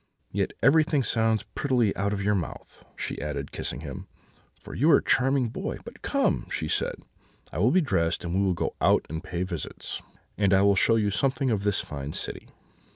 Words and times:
Yet 0.31 0.53
everything 0.63 1.03
sounds 1.03 1.43
prettily 1.53 1.95
out 1.95 2.11
of 2.11 2.23
your 2.23 2.33
mouth,' 2.33 2.83
she 2.95 3.21
added, 3.21 3.51
kissing 3.51 3.81
him, 3.81 4.07
'for 4.59 4.73
you 4.73 4.89
are 4.89 4.97
a 4.97 5.03
charming 5.03 5.49
boy. 5.49 5.77
But 5.85 6.01
come,' 6.01 6.47
she 6.49 6.67
said, 6.67 7.03
'I 7.53 7.59
will 7.59 7.69
be 7.71 7.81
dressed; 7.81 8.25
and 8.25 8.33
we 8.33 8.41
will 8.41 8.55
go 8.55 8.73
out 8.81 9.05
and 9.11 9.23
pay 9.23 9.43
visits, 9.43 10.01
and 10.39 10.55
I 10.55 10.63
will 10.63 10.75
show 10.75 10.95
you 10.95 11.11
something 11.11 11.51
of 11.51 11.61
this 11.61 11.81
fine 11.81 12.13
city.' 12.13 12.47